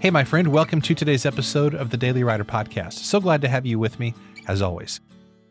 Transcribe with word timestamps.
Hey, 0.00 0.08
my 0.08 0.24
friend, 0.24 0.48
welcome 0.48 0.80
to 0.80 0.94
today's 0.94 1.26
episode 1.26 1.74
of 1.74 1.90
the 1.90 1.98
Daily 1.98 2.24
Writer 2.24 2.42
Podcast. 2.42 2.94
So 2.94 3.20
glad 3.20 3.42
to 3.42 3.48
have 3.48 3.66
you 3.66 3.78
with 3.78 4.00
me, 4.00 4.14
as 4.48 4.62
always. 4.62 4.98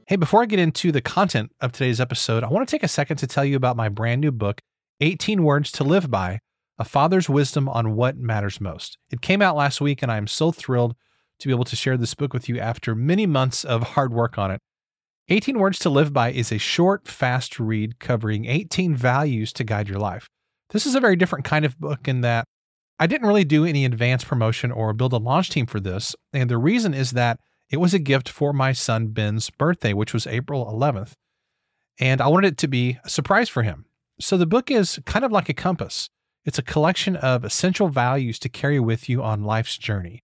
Hey, 0.07 0.15
before 0.15 0.41
I 0.41 0.47
get 0.47 0.57
into 0.57 0.91
the 0.91 1.02
content 1.02 1.52
of 1.61 1.71
today's 1.71 2.02
episode, 2.02 2.43
I 2.43 2.47
want 2.47 2.68
to 2.68 2.71
take 2.71 2.82
a 2.82 2.88
second 2.88 3.18
to 3.18 3.27
tell 3.27 3.46
you 3.46 3.55
about 3.55 3.77
my 3.77 3.89
brand 3.89 4.21
new 4.21 4.32
book, 4.32 4.59
18 5.01 5.43
Words 5.43 5.71
to 5.73 5.83
Live 5.83 6.09
By 6.09 6.39
A 6.79 6.83
Father's 6.83 7.29
Wisdom 7.29 7.70
on 7.70 7.96
What 7.96 8.18
Matters 8.18 8.59
Most. 8.59 8.97
It 9.11 9.21
came 9.21 9.43
out 9.43 9.55
last 9.55 9.82
week, 9.82 10.01
and 10.01 10.11
I 10.11 10.18
am 10.18 10.25
so 10.25 10.52
thrilled 10.52 10.95
to 11.38 11.47
be 11.47 11.54
able 11.54 11.66
to 11.66 11.75
share 11.75 11.95
this 11.95 12.16
book 12.16 12.34
with 12.34 12.50
you 12.50 12.57
after 12.57 12.95
many 12.95 13.27
months 13.27 13.63
of 13.63 13.84
hard 13.84 14.11
work 14.11 14.39
on 14.39 14.50
it. 14.50 14.61
18 15.27 15.60
Words 15.60 15.77
to 15.77 15.91
Live 15.91 16.11
By 16.11 16.32
is 16.32 16.52
a 16.52 16.57
short, 16.57 17.07
fast 17.07 17.60
read 17.60 18.00
covering 18.00 18.46
18 18.46 18.96
values 18.96 19.54
to 19.54 19.63
guide 19.63 19.88
your 19.88 20.00
life. 20.00 20.27
This 20.71 20.88
is 20.88 20.96
a 20.96 21.00
very 21.00 21.16
different 21.16 21.46
kind 21.46 21.66
of 21.66 21.79
book 21.79 22.07
in 22.07 22.21
that 22.21 22.47
I 23.00 23.08
didn't 23.08 23.28
really 23.28 23.46
do 23.46 23.66
any 23.66 23.86
advance 23.86 24.24
promotion 24.26 24.71
or 24.71 24.92
build 24.94 25.14
a 25.14 25.18
launch 25.18 25.50
team 25.50 25.66
for 25.66 25.80
this. 25.80 26.16
And 26.34 26.50
the 26.50 26.58
reason 26.58 26.94
is 26.94 27.12
that 27.12 27.39
it 27.70 27.78
was 27.78 27.94
a 27.94 28.00
gift 28.00 28.28
for 28.28 28.52
my 28.52 28.74
son 28.74 29.08
Ben's 29.08 29.50
birthday, 29.50 29.94
which 29.94 30.14
was 30.14 30.28
April 30.28 30.66
11th. 30.66 31.14
And 32.00 32.20
I 32.20 32.28
wanted 32.28 32.53
it 32.53 32.58
to 32.59 32.67
be 32.67 32.98
a 33.06 33.09
surprise 33.09 33.48
for 33.48 33.64
him. 33.64 33.86
So 34.20 34.36
the 34.38 34.45
book 34.45 34.70
is 34.70 35.00
kind 35.06 35.23
of 35.23 35.31
like 35.31 35.48
a 35.48 35.53
compass. 35.53 36.09
It's 36.44 36.59
a 36.59 36.64
collection 36.64 37.16
of 37.16 37.45
essential 37.45 37.88
values 37.88 38.38
to 38.39 38.50
carry 38.50 38.80
with 38.80 39.08
you 39.08 39.23
on 39.23 39.44
life's 39.44 39.78
journey. 39.78 40.23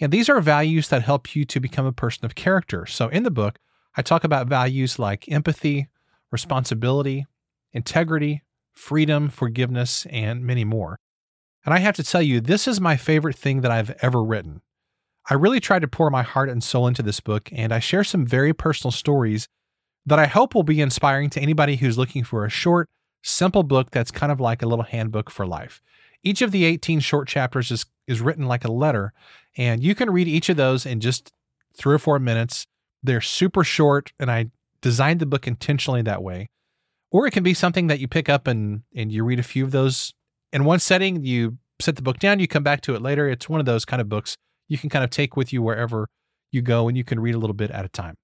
And 0.00 0.10
these 0.10 0.28
are 0.28 0.40
values 0.40 0.88
that 0.88 1.02
help 1.02 1.36
you 1.36 1.44
to 1.44 1.60
become 1.60 1.86
a 1.86 1.92
person 1.92 2.24
of 2.24 2.34
character. 2.34 2.86
So 2.86 3.08
in 3.08 3.22
the 3.22 3.30
book, 3.30 3.58
I 3.96 4.02
talk 4.02 4.24
about 4.24 4.48
values 4.48 4.98
like 4.98 5.30
empathy, 5.30 5.88
responsibility, 6.32 7.26
integrity, 7.72 8.42
freedom, 8.72 9.28
forgiveness, 9.28 10.06
and 10.10 10.44
many 10.44 10.64
more. 10.64 10.98
And 11.64 11.74
I 11.74 11.78
have 11.78 11.96
to 11.96 12.04
tell 12.04 12.22
you, 12.22 12.40
this 12.40 12.66
is 12.66 12.80
my 12.80 12.96
favorite 12.96 13.36
thing 13.36 13.60
that 13.60 13.70
I've 13.70 13.90
ever 14.02 14.22
written. 14.22 14.62
I 15.28 15.34
really 15.34 15.60
tried 15.60 15.82
to 15.82 15.88
pour 15.88 16.10
my 16.10 16.22
heart 16.22 16.48
and 16.48 16.62
soul 16.62 16.86
into 16.86 17.02
this 17.02 17.20
book, 17.20 17.50
and 17.52 17.72
I 17.72 17.78
share 17.78 18.04
some 18.04 18.26
very 18.26 18.52
personal 18.52 18.90
stories 18.90 19.46
that 20.06 20.18
I 20.18 20.26
hope 20.26 20.54
will 20.54 20.62
be 20.62 20.80
inspiring 20.80 21.30
to 21.30 21.40
anybody 21.40 21.76
who's 21.76 21.98
looking 21.98 22.24
for 22.24 22.44
a 22.44 22.50
short, 22.50 22.88
simple 23.22 23.62
book 23.62 23.90
that's 23.90 24.10
kind 24.10 24.32
of 24.32 24.40
like 24.40 24.62
a 24.62 24.66
little 24.66 24.84
handbook 24.84 25.30
for 25.30 25.46
life. 25.46 25.82
Each 26.22 26.42
of 26.42 26.50
the 26.50 26.64
18 26.64 27.00
short 27.00 27.28
chapters 27.28 27.70
is, 27.70 27.86
is 28.06 28.20
written 28.20 28.46
like 28.46 28.64
a 28.64 28.72
letter, 28.72 29.12
and 29.56 29.82
you 29.82 29.94
can 29.94 30.10
read 30.10 30.28
each 30.28 30.48
of 30.48 30.56
those 30.56 30.86
in 30.86 31.00
just 31.00 31.30
three 31.76 31.94
or 31.94 31.98
four 31.98 32.18
minutes. 32.18 32.66
They're 33.02 33.20
super 33.20 33.64
short, 33.64 34.12
and 34.18 34.30
I 34.30 34.46
designed 34.80 35.20
the 35.20 35.26
book 35.26 35.46
intentionally 35.46 36.02
that 36.02 36.22
way. 36.22 36.48
Or 37.10 37.26
it 37.26 37.32
can 37.32 37.42
be 37.42 37.54
something 37.54 37.88
that 37.88 38.00
you 38.00 38.08
pick 38.08 38.28
up 38.28 38.46
and, 38.46 38.82
and 38.94 39.12
you 39.12 39.24
read 39.24 39.38
a 39.38 39.44
few 39.44 39.64
of 39.64 39.72
those 39.72 40.14
in 40.52 40.64
one 40.64 40.80
setting, 40.80 41.24
you 41.24 41.58
set 41.80 41.96
the 41.96 42.02
book 42.02 42.18
down, 42.18 42.40
you 42.40 42.48
come 42.48 42.62
back 42.62 42.80
to 42.82 42.94
it 42.94 43.02
later. 43.02 43.28
It's 43.28 43.48
one 43.48 43.60
of 43.60 43.66
those 43.66 43.84
kind 43.84 44.00
of 44.00 44.08
books 44.08 44.36
you 44.68 44.78
can 44.78 44.90
kind 44.90 45.04
of 45.04 45.10
take 45.10 45.36
with 45.36 45.52
you 45.52 45.62
wherever 45.62 46.08
you 46.52 46.62
go 46.62 46.88
and 46.88 46.96
you 46.96 47.04
can 47.04 47.20
read 47.20 47.34
a 47.34 47.38
little 47.38 47.54
bit 47.54 47.70
at 47.70 47.84
a 47.84 47.88
time. 47.88 48.16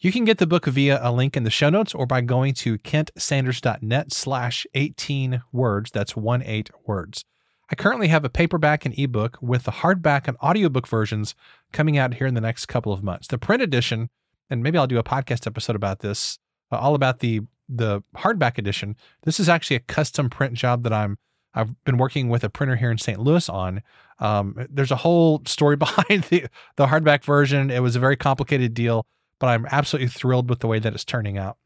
You 0.00 0.12
can 0.12 0.24
get 0.24 0.38
the 0.38 0.46
book 0.46 0.66
via 0.66 1.00
a 1.02 1.10
link 1.10 1.36
in 1.36 1.42
the 1.42 1.50
show 1.50 1.70
notes 1.70 1.92
or 1.92 2.06
by 2.06 2.20
going 2.20 2.54
to 2.54 2.78
kentsanders.net 2.78 4.12
slash 4.12 4.66
18 4.74 5.42
words. 5.50 5.90
That's 5.90 6.14
one 6.14 6.42
eight 6.42 6.70
words. 6.86 7.24
I 7.70 7.74
currently 7.74 8.08
have 8.08 8.24
a 8.24 8.30
paperback 8.30 8.86
and 8.86 8.98
ebook 8.98 9.38
with 9.42 9.64
the 9.64 9.72
hardback 9.72 10.28
and 10.28 10.36
audiobook 10.38 10.86
versions 10.86 11.34
coming 11.72 11.98
out 11.98 12.14
here 12.14 12.26
in 12.26 12.34
the 12.34 12.40
next 12.40 12.66
couple 12.66 12.92
of 12.92 13.02
months. 13.02 13.26
The 13.26 13.38
print 13.38 13.60
edition, 13.60 14.08
and 14.48 14.62
maybe 14.62 14.78
I'll 14.78 14.86
do 14.86 14.98
a 14.98 15.04
podcast 15.04 15.46
episode 15.46 15.76
about 15.76 15.98
this, 15.98 16.38
uh, 16.72 16.76
all 16.76 16.94
about 16.94 17.18
the 17.18 17.42
the 17.68 18.02
hardback 18.16 18.56
edition. 18.56 18.96
This 19.24 19.38
is 19.38 19.48
actually 19.48 19.76
a 19.76 19.80
custom 19.80 20.30
print 20.30 20.54
job 20.54 20.84
that 20.84 20.92
I'm 20.92 21.18
I've 21.54 21.82
been 21.84 21.98
working 21.98 22.28
with 22.28 22.44
a 22.44 22.50
printer 22.50 22.76
here 22.76 22.90
in 22.90 22.98
St. 22.98 23.18
Louis 23.18 23.48
on. 23.48 23.82
Um, 24.18 24.66
there's 24.70 24.90
a 24.90 24.96
whole 24.96 25.42
story 25.46 25.76
behind 25.76 26.24
the, 26.24 26.46
the 26.76 26.86
hardback 26.86 27.24
version. 27.24 27.70
It 27.70 27.80
was 27.80 27.96
a 27.96 28.00
very 28.00 28.16
complicated 28.16 28.74
deal, 28.74 29.06
but 29.38 29.48
I'm 29.48 29.66
absolutely 29.70 30.08
thrilled 30.08 30.48
with 30.48 30.60
the 30.60 30.66
way 30.66 30.78
that 30.78 30.92
it's 30.94 31.04
turning 31.04 31.38
out. 31.38 31.56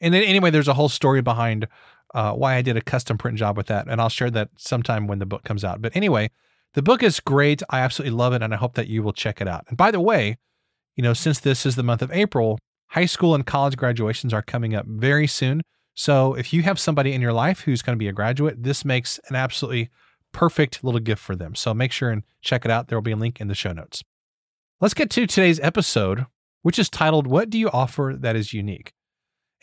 And 0.00 0.14
then, 0.14 0.22
anyway, 0.22 0.50
there's 0.50 0.68
a 0.68 0.74
whole 0.74 0.88
story 0.88 1.22
behind 1.22 1.66
uh, 2.14 2.32
why 2.32 2.54
I 2.54 2.62
did 2.62 2.76
a 2.76 2.80
custom 2.80 3.18
print 3.18 3.36
job 3.36 3.56
with 3.56 3.66
that, 3.66 3.86
and 3.88 4.00
I'll 4.00 4.08
share 4.08 4.30
that 4.30 4.50
sometime 4.56 5.06
when 5.06 5.18
the 5.18 5.26
book 5.26 5.44
comes 5.44 5.64
out. 5.64 5.82
But 5.82 5.94
anyway, 5.96 6.30
the 6.74 6.82
book 6.82 7.02
is 7.02 7.20
great. 7.20 7.62
I 7.70 7.80
absolutely 7.80 8.16
love 8.16 8.32
it, 8.32 8.42
and 8.42 8.54
I 8.54 8.56
hope 8.56 8.74
that 8.74 8.88
you 8.88 9.02
will 9.02 9.12
check 9.12 9.40
it 9.40 9.48
out. 9.48 9.64
And 9.68 9.76
by 9.76 9.90
the 9.90 10.00
way, 10.00 10.38
you 10.96 11.02
know, 11.02 11.14
since 11.14 11.40
this 11.40 11.66
is 11.66 11.76
the 11.76 11.82
month 11.82 12.02
of 12.02 12.12
April, 12.12 12.58
high 12.88 13.06
school 13.06 13.34
and 13.34 13.46
college 13.46 13.76
graduations 13.76 14.32
are 14.32 14.42
coming 14.42 14.74
up 14.74 14.86
very 14.86 15.26
soon. 15.26 15.62
So 15.98 16.34
if 16.34 16.52
you 16.52 16.62
have 16.62 16.78
somebody 16.78 17.12
in 17.12 17.20
your 17.20 17.32
life 17.32 17.62
who's 17.62 17.82
going 17.82 17.96
to 17.96 17.98
be 17.98 18.06
a 18.06 18.12
graduate, 18.12 18.62
this 18.62 18.84
makes 18.84 19.18
an 19.28 19.34
absolutely 19.34 19.90
perfect 20.30 20.84
little 20.84 21.00
gift 21.00 21.20
for 21.20 21.34
them. 21.34 21.56
So 21.56 21.74
make 21.74 21.90
sure 21.90 22.10
and 22.10 22.22
check 22.40 22.64
it 22.64 22.70
out. 22.70 22.86
There 22.86 22.96
will 22.96 23.02
be 23.02 23.10
a 23.10 23.16
link 23.16 23.40
in 23.40 23.48
the 23.48 23.54
show 23.56 23.72
notes. 23.72 24.04
Let's 24.80 24.94
get 24.94 25.10
to 25.10 25.26
today's 25.26 25.58
episode, 25.58 26.26
which 26.62 26.78
is 26.78 26.88
titled 26.88 27.26
What 27.26 27.50
Do 27.50 27.58
You 27.58 27.68
Offer 27.70 28.14
That 28.16 28.36
Is 28.36 28.52
Unique? 28.52 28.92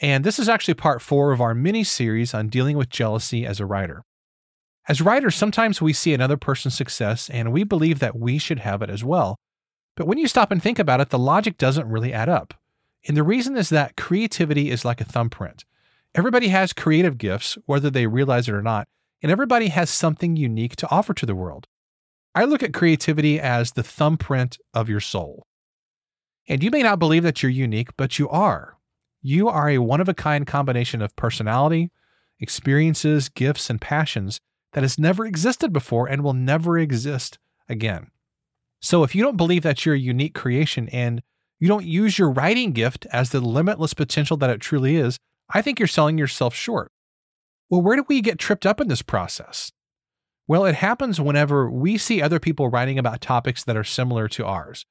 And 0.02 0.26
this 0.26 0.38
is 0.38 0.50
actually 0.50 0.74
part 0.74 1.02
four 1.02 1.32
of 1.32 1.40
our 1.40 1.56
mini 1.56 1.86
series 1.86 2.34
on 2.34 2.50
dealing 2.50 2.76
with 2.76 2.90
jealousy 2.90 3.46
as 3.46 3.62
a 3.62 3.66
writer. 3.66 4.04
As 4.90 5.02
writers, 5.02 5.36
sometimes 5.36 5.82
we 5.82 5.94
see 5.94 6.14
another 6.14 6.36
person's 6.36 6.76
success 6.76 7.30
and 7.30 7.54
we 7.54 7.64
believe 7.64 8.00
that 8.00 8.20
we 8.20 8.40
should 8.40 8.60
have 8.60 8.82
it 8.82 8.90
as 8.90 9.06
well. 9.06 9.38
But 9.96 10.06
when 10.06 10.18
you 10.18 10.28
stop 10.28 10.52
and 10.52 10.62
think 10.62 10.80
about 10.80 11.00
it, 11.00 11.12
the 11.12 11.18
logic 11.18 11.58
doesn't 11.58 11.88
really 11.88 12.12
add 12.12 12.28
up. 12.28 12.54
And 13.08 13.16
the 13.16 13.24
reason 13.24 13.56
is 13.56 13.70
that 13.70 13.96
creativity 13.96 14.70
is 14.70 14.84
like 14.84 15.00
a 15.00 15.06
thumbprint. 15.06 15.64
Everybody 16.16 16.48
has 16.48 16.72
creative 16.72 17.18
gifts, 17.18 17.58
whether 17.66 17.90
they 17.90 18.08
realize 18.08 18.48
it 18.48 18.54
or 18.54 18.62
not, 18.62 18.88
and 19.22 19.30
everybody 19.30 19.68
has 19.68 19.90
something 19.90 20.38
unique 20.38 20.78
to 20.78 20.90
offer 20.90 21.14
to 21.14 21.26
the 21.26 21.36
world. 21.36 21.68
I 22.34 22.46
look 22.46 22.64
at 22.64 22.74
creativity 22.74 23.38
as 23.38 23.74
the 23.74 23.84
thumbprint 23.84 24.58
of 24.74 24.88
your 24.88 25.02
soul. 25.02 25.46
And 26.48 26.64
you 26.64 26.72
may 26.72 26.84
not 26.84 27.00
believe 27.00 27.24
that 27.24 27.44
you're 27.44 27.50
unique, 27.50 27.90
but 27.98 28.18
you 28.18 28.30
are. 28.30 28.78
You 29.22 29.50
are 29.50 29.70
a 29.70 29.80
one 29.80 30.00
of 30.00 30.08
a 30.08 30.14
kind 30.14 30.48
combination 30.48 31.02
of 31.02 31.14
personality, 31.18 31.92
experiences, 32.40 33.28
gifts, 33.28 33.70
and 33.70 33.82
passions 33.82 34.40
that 34.72 34.84
has 34.84 34.98
never 34.98 35.26
existed 35.26 35.74
before 35.74 36.08
and 36.08 36.24
will 36.24 36.34
never 36.34 36.80
exist 36.80 37.40
again. 37.68 38.10
So 38.82 39.04
if 39.04 39.16
you 39.16 39.22
don't 39.22 39.38
believe 39.38 39.64
that 39.64 39.86
you're 39.86 39.96
a 39.96 40.00
unique 40.00 40.34
creation 40.34 40.88
and 40.90 41.22
you 41.60 41.68
don't 41.68 41.86
use 41.86 42.18
your 42.18 42.32
writing 42.32 42.72
gift 42.72 43.06
as 43.12 43.32
the 43.32 43.42
limitless 43.42 43.94
potential 43.94 44.38
that 44.38 44.50
it 44.50 44.62
truly 44.62 44.96
is, 44.96 45.18
I 45.50 45.62
think 45.62 45.80
you're 45.80 45.88
selling 45.88 46.18
yourself 46.18 46.56
short. 46.56 46.92
Well, 47.70 47.82
where 47.82 47.96
do 47.96 48.06
we 48.08 48.22
get 48.22 48.40
tripped 48.40 48.66
up 48.66 48.80
in 48.80 48.88
this 48.88 49.02
process? 49.02 49.72
Well, 50.48 50.66
it 50.66 50.76
happens 50.76 51.20
whenever 51.20 51.70
we 51.70 51.98
see 51.98 52.22
other 52.22 52.40
people 52.40 52.70
writing 52.70 53.00
about 53.00 53.22
topics 53.22 53.64
that 53.64 53.78
are 53.78 53.84
similar 53.84 54.28
to 54.30 54.46
ours. 54.46 54.86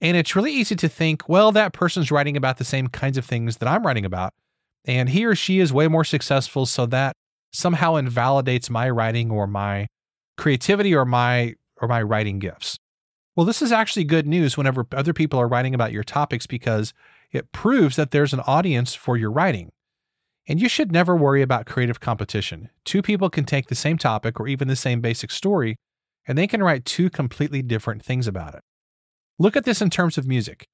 And 0.00 0.16
it's 0.16 0.34
really 0.34 0.52
easy 0.52 0.74
to 0.76 0.88
think, 0.88 1.28
well, 1.28 1.52
that 1.52 1.74
person's 1.74 2.10
writing 2.10 2.36
about 2.36 2.56
the 2.56 2.64
same 2.64 2.88
kinds 2.88 3.18
of 3.18 3.26
things 3.26 3.58
that 3.58 3.68
I'm 3.68 3.84
writing 3.86 4.06
about, 4.06 4.32
and 4.86 5.10
he 5.10 5.26
or 5.26 5.34
she 5.34 5.60
is 5.60 5.72
way 5.72 5.88
more 5.88 6.04
successful, 6.04 6.64
so 6.64 6.86
that 6.86 7.14
somehow 7.52 7.96
invalidates 7.96 8.70
my 8.70 8.88
writing 8.88 9.30
or 9.30 9.46
my 9.46 9.88
creativity 10.38 10.94
or 10.94 11.04
my 11.04 11.54
or 11.76 11.88
my 11.88 12.00
writing 12.00 12.38
gifts. 12.38 12.78
Well, 13.36 13.44
this 13.44 13.60
is 13.60 13.72
actually 13.72 14.04
good 14.04 14.26
news 14.26 14.56
whenever 14.56 14.86
other 14.92 15.12
people 15.12 15.38
are 15.38 15.48
writing 15.48 15.74
about 15.74 15.92
your 15.92 16.04
topics 16.04 16.46
because 16.46 16.94
it 17.32 17.52
proves 17.52 17.96
that 17.96 18.10
there's 18.10 18.32
an 18.32 18.40
audience 18.40 18.94
for 18.94 19.16
your 19.16 19.30
writing. 19.30 19.70
And 20.48 20.60
you 20.60 20.68
should 20.68 20.90
never 20.90 21.14
worry 21.14 21.42
about 21.42 21.66
creative 21.66 22.00
competition. 22.00 22.70
Two 22.84 23.02
people 23.02 23.30
can 23.30 23.44
take 23.44 23.68
the 23.68 23.74
same 23.74 23.98
topic 23.98 24.40
or 24.40 24.48
even 24.48 24.68
the 24.68 24.76
same 24.76 25.00
basic 25.00 25.30
story, 25.30 25.76
and 26.26 26.36
they 26.36 26.46
can 26.46 26.62
write 26.62 26.84
two 26.84 27.08
completely 27.10 27.62
different 27.62 28.04
things 28.04 28.26
about 28.26 28.54
it. 28.54 28.62
Look 29.38 29.56
at 29.56 29.64
this 29.64 29.80
in 29.80 29.90
terms 29.90 30.18
of 30.18 30.26
music. 30.26 30.66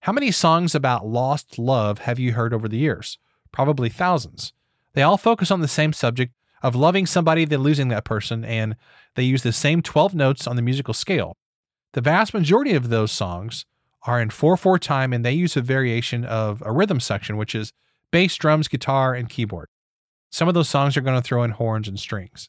How 0.00 0.12
many 0.12 0.30
songs 0.30 0.74
about 0.74 1.06
lost 1.06 1.58
love 1.58 2.00
have 2.00 2.18
you 2.18 2.32
heard 2.32 2.52
over 2.54 2.68
the 2.68 2.78
years? 2.78 3.18
Probably 3.52 3.88
thousands. 3.88 4.52
They 4.94 5.02
all 5.02 5.16
focus 5.16 5.50
on 5.50 5.60
the 5.60 5.68
same 5.68 5.92
subject 5.92 6.32
of 6.62 6.74
loving 6.74 7.06
somebody, 7.06 7.44
then 7.44 7.62
losing 7.62 7.88
that 7.88 8.04
person, 8.04 8.44
and 8.44 8.76
they 9.14 9.22
use 9.22 9.42
the 9.42 9.52
same 9.52 9.82
12 9.82 10.14
notes 10.14 10.46
on 10.46 10.56
the 10.56 10.62
musical 10.62 10.94
scale. 10.94 11.36
The 11.92 12.00
vast 12.00 12.34
majority 12.34 12.74
of 12.74 12.88
those 12.88 13.12
songs 13.12 13.64
are 14.06 14.20
in 14.20 14.30
4 14.30 14.56
4 14.56 14.78
time 14.78 15.12
and 15.12 15.24
they 15.24 15.32
use 15.32 15.56
a 15.56 15.60
variation 15.60 16.24
of 16.24 16.62
a 16.64 16.72
rhythm 16.72 17.00
section, 17.00 17.36
which 17.36 17.54
is 17.54 17.72
bass, 18.10 18.36
drums, 18.36 18.68
guitar, 18.68 19.14
and 19.14 19.28
keyboard. 19.28 19.68
Some 20.30 20.48
of 20.48 20.54
those 20.54 20.68
songs 20.68 20.96
are 20.96 21.02
going 21.02 21.20
to 21.20 21.26
throw 21.26 21.42
in 21.42 21.50
horns 21.50 21.88
and 21.88 21.98
strings. 21.98 22.48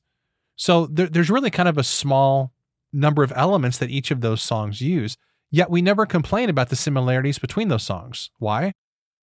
So 0.55 0.85
there, 0.85 1.07
there's 1.07 1.29
really 1.29 1.49
kind 1.49 1.67
of 1.67 1.77
a 1.77 1.83
small 1.83 2.53
number 2.93 3.23
of 3.23 3.33
elements 3.35 3.77
that 3.79 3.89
each 3.89 4.11
of 4.11 4.21
those 4.21 4.41
songs 4.41 4.81
use, 4.81 5.17
yet 5.49 5.69
we 5.69 5.81
never 5.81 6.05
complain 6.05 6.49
about 6.49 6.69
the 6.69 6.75
similarities 6.75 7.39
between 7.39 7.69
those 7.69 7.83
songs. 7.83 8.29
Why? 8.37 8.73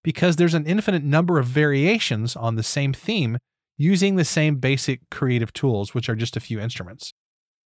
Because 0.03 0.37
there's 0.37 0.55
an 0.55 0.67
infinite 0.67 1.05
number 1.05 1.39
of 1.39 1.47
variations 1.47 2.35
on 2.35 2.57
the 2.57 2.63
same 2.63 2.93
theme 2.93 3.39
using 3.77 4.17
the 4.17 4.25
same 4.25 4.57
basic 4.57 5.01
creative 5.11 5.53
tools, 5.53 5.95
which 5.95 6.09
are 6.09 6.17
just 6.17 6.37
a 6.37 6.41
few 6.41 6.59
instruments. 6.59 7.15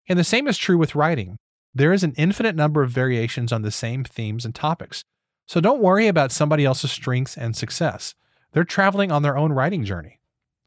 And 0.09 0.19
the 0.19 0.25
same 0.25 0.47
is 0.47 0.59
true 0.59 0.77
with 0.77 0.95
writing. 0.95 1.39
There 1.75 1.93
is 1.93 2.05
an 2.05 2.15
infinite 2.17 2.55
number 2.55 2.83
of 2.83 2.91
variations 2.91 3.53
on 3.53 3.63
the 3.63 3.71
same 3.71 4.05
themes 4.05 4.45
and 4.45 4.55
topics. 4.55 5.05
So 5.47 5.61
don't 5.61 5.83
worry 5.83 6.07
about 6.07 6.33
somebody 6.33 6.65
else's 6.65 6.93
strengths 6.93 7.37
and 7.37 7.57
success. 7.57 8.15
They're 8.53 8.65
traveling 8.65 9.11
on 9.11 9.23
their 9.23 9.37
own 9.37 9.53
writing 9.53 9.85
journey. 9.85 10.21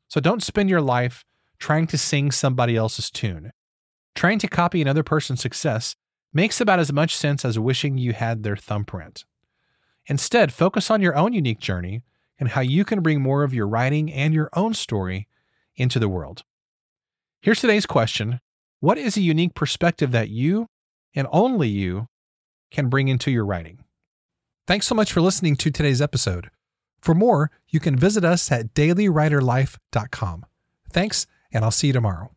So 0.08 0.20
don't 0.20 0.44
spend 0.44 0.70
your 0.70 0.82
life 0.82 1.24
trying 1.60 1.88
to 1.88 1.98
sing 1.98 2.32
somebody 2.32 2.76
else's 2.76 3.10
tune. 3.12 3.52
Trying 4.16 4.40
to 4.40 4.48
copy 4.48 4.82
another 4.82 5.04
person's 5.04 5.42
success 5.42 5.96
makes 6.34 6.60
about 6.60 6.80
as 6.80 6.92
much 6.92 7.16
sense 7.16 7.46
as 7.46 7.60
wishing 7.60 7.98
you 7.98 8.14
had 8.14 8.44
their 8.44 8.58
thumbprint. 8.58 9.26
Instead, 10.08 10.54
focus 10.54 10.92
on 10.92 11.02
your 11.02 11.16
own 11.16 11.34
unique 11.34 11.60
journey 11.60 12.04
and 12.40 12.50
how 12.50 12.62
you 12.62 12.84
can 12.84 13.02
bring 13.02 13.22
more 13.22 13.44
of 13.44 13.54
your 13.54 13.68
writing 13.68 14.12
and 14.12 14.34
your 14.34 14.50
own 14.54 14.74
story 14.74 15.28
into 15.76 16.00
the 16.00 16.10
world. 16.10 16.44
Here's 17.42 17.62
today's 17.62 17.86
question 17.86 18.40
What 18.80 18.98
is 18.98 19.18
a 19.18 19.22
unique 19.22 19.54
perspective 19.54 20.12
that 20.12 20.30
you 20.30 20.68
and 21.16 21.28
only 21.32 21.68
you 21.70 22.08
can 22.72 22.90
bring 22.90 23.08
into 23.08 23.32
your 23.32 23.46
writing? 23.46 23.84
Thanks 24.68 24.88
so 24.88 24.96
much 24.96 25.14
for 25.14 25.22
listening 25.22 25.56
to 25.58 25.72
today's 25.72 26.02
episode. 26.02 26.50
For 27.00 27.14
more, 27.14 27.52
you 27.70 27.80
can 27.80 27.96
visit 27.96 28.26
us 28.26 28.52
at 28.52 28.74
dailywriterlife.com. 28.74 30.46
Thanks, 30.92 31.28
and 31.52 31.64
I'll 31.64 31.72
see 31.72 31.88
you 31.88 31.94
tomorrow. 31.94 32.35